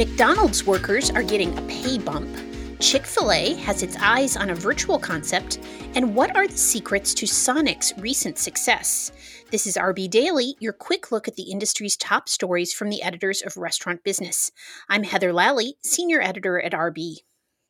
[0.00, 2.26] McDonald's workers are getting a pay bump.
[2.78, 5.58] Chick fil A has its eyes on a virtual concept.
[5.94, 9.12] And what are the secrets to Sonic's recent success?
[9.50, 13.42] This is RB Daily, your quick look at the industry's top stories from the editors
[13.42, 14.50] of Restaurant Business.
[14.88, 17.16] I'm Heather Lalley, senior editor at RB.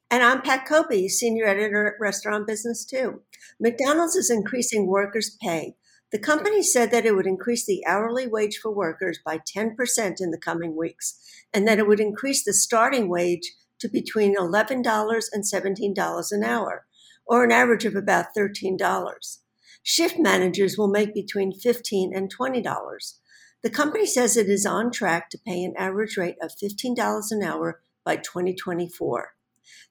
[0.09, 3.23] And I'm Pat Cobe, senior editor at Restaurant Business too.
[3.59, 5.75] McDonald's is increasing workers' pay.
[6.13, 10.31] The company said that it would increase the hourly wage for workers by 10% in
[10.33, 11.17] the coming weeks,
[11.55, 16.87] and that it would increase the starting wage to between $11 and $17 an hour,
[17.27, 19.39] or an average of about $13.
[19.83, 23.15] Shift managers will make between $15 and $20.
[23.63, 27.43] The company says it is on track to pay an average rate of $15 an
[27.43, 29.35] hour by 2024.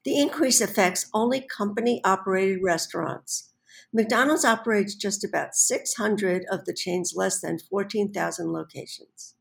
[0.04, 3.49] The increase affects only company operated restaurants.
[3.92, 9.34] McDonald's operates just about 600 of the chain's less than 14,000 locations.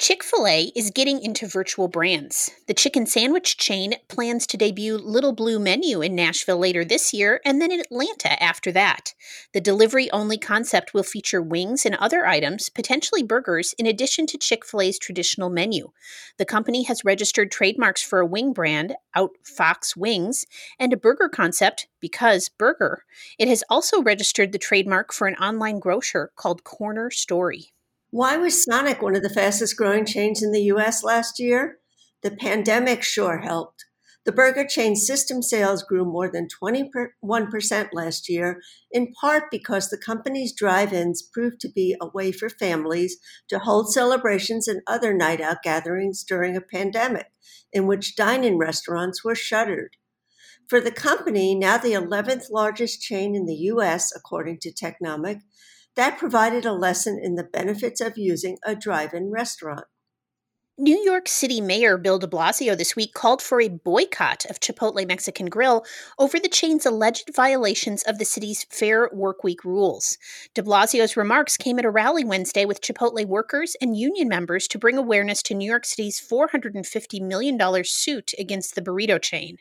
[0.00, 2.52] Chick fil A is getting into virtual brands.
[2.68, 7.40] The chicken sandwich chain plans to debut Little Blue Menu in Nashville later this year
[7.44, 9.14] and then in Atlanta after that.
[9.52, 14.38] The delivery only concept will feature wings and other items, potentially burgers, in addition to
[14.38, 15.90] Chick fil A's traditional menu.
[16.36, 20.44] The company has registered trademarks for a wing brand, Outfox Wings,
[20.78, 23.02] and a burger concept, Because Burger.
[23.36, 27.72] It has also registered the trademark for an online grocer called Corner Story.
[28.10, 31.78] Why was Sonic one of the fastest growing chains in the US last year?
[32.22, 33.84] The pandemic sure helped.
[34.24, 39.98] The burger chain system sales grew more than 21% last year, in part because the
[39.98, 43.18] company's drive ins proved to be a way for families
[43.50, 47.26] to hold celebrations and other night out gatherings during a pandemic
[47.74, 49.96] in which dine in restaurants were shuttered.
[50.66, 55.40] For the company, now the 11th largest chain in the US, according to Technomic,
[55.98, 59.84] that provided a lesson in the benefits of using a drive in restaurant.
[60.80, 65.08] New York City Mayor Bill de Blasio this week called for a boycott of Chipotle
[65.08, 65.84] Mexican Grill
[66.20, 70.18] over the chain's alleged violations of the city's Fair Workweek rules.
[70.54, 74.78] De Blasio's remarks came at a rally Wednesday with Chipotle workers and union members to
[74.78, 79.56] bring awareness to New York City's $450 million suit against the burrito chain.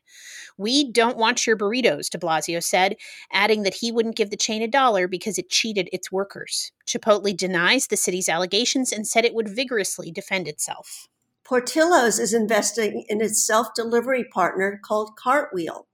[0.55, 2.95] We don't want your burritos, de Blasio said,
[3.31, 6.71] adding that he wouldn't give the chain a dollar because it cheated its workers.
[6.87, 11.07] Chipotle denies the city's allegations and said it would vigorously defend itself.
[11.43, 15.87] Portillo's is investing in its self delivery partner called Cartwheel.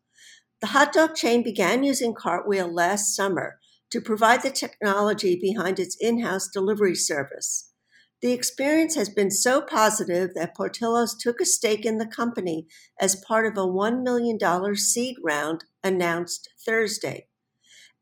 [0.62, 3.60] The hot dog chain began using Cartwheel last summer
[3.90, 7.72] to provide the technology behind its in house delivery service.
[8.24, 12.68] The experience has been so positive that Portillo's took a stake in the company
[13.00, 14.40] as part of a $1 million
[14.76, 17.28] seed round announced Thursday.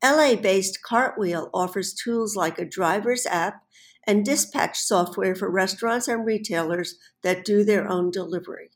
[0.04, 3.62] LA based Cartwheel offers tools like a driver's app
[4.06, 8.70] and dispatch software for restaurants and retailers that do their own delivery.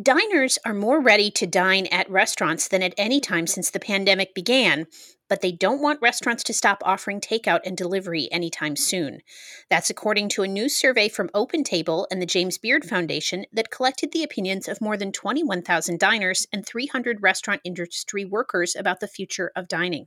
[0.00, 4.34] Diners are more ready to dine at restaurants than at any time since the pandemic
[4.34, 4.86] began,
[5.32, 9.22] but they don't want restaurants to stop offering takeout and delivery anytime soon.
[9.70, 14.12] That's according to a new survey from OpenTable and the James Beard Foundation that collected
[14.12, 19.50] the opinions of more than 21,000 diners and 300 restaurant industry workers about the future
[19.56, 20.06] of dining.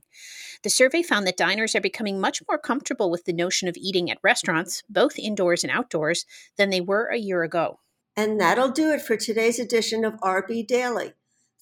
[0.62, 4.08] The survey found that diners are becoming much more comfortable with the notion of eating
[4.12, 6.24] at restaurants, both indoors and outdoors,
[6.56, 7.80] than they were a year ago.
[8.14, 11.14] And that'll do it for today's edition of RB Daily.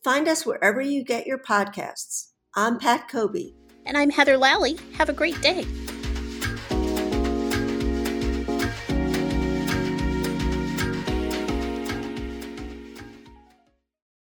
[0.02, 2.33] Find us wherever you get your podcasts.
[2.56, 3.52] I'm Pat Cobe.
[3.84, 4.78] And I'm Heather Lalley.
[4.94, 5.66] Have a great day.